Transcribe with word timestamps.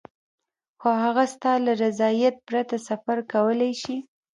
خو 0.79 0.89
هغه 1.03 1.23
ستا 1.33 1.51
له 1.65 1.71
رضایت 1.83 2.35
پرته 2.47 2.75
سفر 2.89 3.17
کولای 3.31 3.73
شي. 3.81 3.95